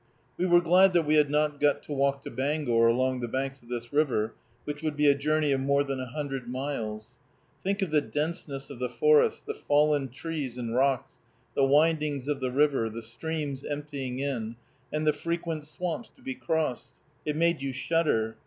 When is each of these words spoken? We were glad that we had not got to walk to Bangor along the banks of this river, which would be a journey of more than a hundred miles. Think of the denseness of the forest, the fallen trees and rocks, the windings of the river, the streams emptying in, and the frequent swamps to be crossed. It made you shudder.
We 0.35 0.47
were 0.47 0.61
glad 0.61 0.93
that 0.93 1.05
we 1.05 1.13
had 1.13 1.29
not 1.29 1.59
got 1.59 1.83
to 1.83 1.91
walk 1.93 2.23
to 2.23 2.31
Bangor 2.31 2.87
along 2.87 3.19
the 3.19 3.27
banks 3.27 3.61
of 3.61 3.69
this 3.69 3.93
river, 3.93 4.33
which 4.63 4.81
would 4.81 4.97
be 4.97 5.05
a 5.07 5.13
journey 5.13 5.51
of 5.51 5.59
more 5.61 5.83
than 5.83 5.99
a 5.99 6.07
hundred 6.09 6.47
miles. 6.49 7.09
Think 7.63 7.83
of 7.83 7.91
the 7.91 8.01
denseness 8.01 8.71
of 8.71 8.79
the 8.79 8.89
forest, 8.89 9.45
the 9.45 9.53
fallen 9.53 10.09
trees 10.09 10.57
and 10.57 10.73
rocks, 10.73 11.19
the 11.53 11.65
windings 11.65 12.27
of 12.27 12.39
the 12.39 12.49
river, 12.51 12.89
the 12.89 13.03
streams 13.03 13.63
emptying 13.63 14.17
in, 14.17 14.55
and 14.91 15.05
the 15.05 15.13
frequent 15.13 15.67
swamps 15.67 16.09
to 16.15 16.23
be 16.23 16.33
crossed. 16.33 16.87
It 17.23 17.35
made 17.35 17.61
you 17.61 17.71
shudder. 17.71 18.37